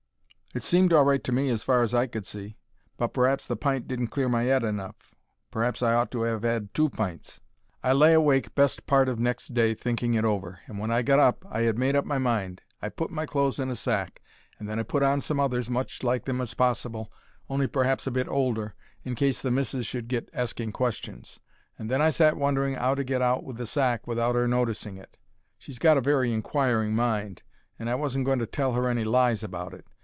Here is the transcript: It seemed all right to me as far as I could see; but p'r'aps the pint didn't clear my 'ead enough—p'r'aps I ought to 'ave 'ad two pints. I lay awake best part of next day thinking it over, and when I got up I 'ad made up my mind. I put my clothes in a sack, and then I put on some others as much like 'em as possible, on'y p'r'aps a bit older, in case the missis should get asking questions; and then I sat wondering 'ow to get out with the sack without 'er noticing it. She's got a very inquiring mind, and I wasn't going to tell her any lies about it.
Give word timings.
It 0.53 0.65
seemed 0.65 0.91
all 0.91 1.05
right 1.05 1.23
to 1.23 1.31
me 1.31 1.49
as 1.49 1.63
far 1.63 1.81
as 1.81 1.93
I 1.93 2.07
could 2.07 2.25
see; 2.25 2.57
but 2.97 3.13
p'r'aps 3.13 3.47
the 3.47 3.55
pint 3.55 3.87
didn't 3.87 4.07
clear 4.09 4.27
my 4.27 4.43
'ead 4.45 4.65
enough—p'r'aps 4.65 5.81
I 5.81 5.93
ought 5.93 6.11
to 6.11 6.27
'ave 6.27 6.45
'ad 6.45 6.73
two 6.73 6.89
pints. 6.89 7.39
I 7.81 7.93
lay 7.93 8.11
awake 8.13 8.53
best 8.53 8.85
part 8.85 9.07
of 9.07 9.17
next 9.17 9.53
day 9.53 9.73
thinking 9.73 10.13
it 10.13 10.25
over, 10.25 10.59
and 10.67 10.77
when 10.77 10.91
I 10.91 11.03
got 11.03 11.19
up 11.19 11.45
I 11.49 11.65
'ad 11.65 11.77
made 11.77 11.95
up 11.95 12.03
my 12.03 12.17
mind. 12.17 12.63
I 12.81 12.89
put 12.89 13.11
my 13.11 13.25
clothes 13.25 13.59
in 13.59 13.71
a 13.71 13.77
sack, 13.77 14.21
and 14.59 14.67
then 14.67 14.77
I 14.77 14.83
put 14.83 15.03
on 15.03 15.21
some 15.21 15.39
others 15.39 15.67
as 15.67 15.69
much 15.69 16.03
like 16.03 16.27
'em 16.27 16.41
as 16.41 16.53
possible, 16.53 17.09
on'y 17.49 17.67
p'r'aps 17.67 18.05
a 18.05 18.11
bit 18.11 18.27
older, 18.27 18.75
in 19.05 19.15
case 19.15 19.39
the 19.41 19.51
missis 19.51 19.85
should 19.87 20.09
get 20.09 20.27
asking 20.33 20.73
questions; 20.73 21.39
and 21.79 21.89
then 21.89 22.01
I 22.01 22.09
sat 22.09 22.35
wondering 22.35 22.75
'ow 22.75 22.95
to 22.95 23.05
get 23.05 23.21
out 23.21 23.45
with 23.45 23.55
the 23.55 23.65
sack 23.65 24.05
without 24.05 24.35
'er 24.35 24.49
noticing 24.49 24.97
it. 24.97 25.17
She's 25.57 25.79
got 25.79 25.95
a 25.95 26.01
very 26.01 26.33
inquiring 26.33 26.93
mind, 26.93 27.43
and 27.79 27.89
I 27.89 27.95
wasn't 27.95 28.25
going 28.25 28.39
to 28.39 28.45
tell 28.45 28.73
her 28.73 28.89
any 28.89 29.05
lies 29.05 29.43
about 29.45 29.73
it. 29.73 29.87